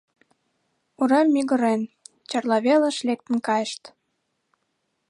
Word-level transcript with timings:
Урем 1.01 1.27
мӱгырен, 1.35 1.81
Чарла 2.29 2.57
велыш 2.65 2.97
лектын 3.07 3.37
кайышт. 3.47 3.83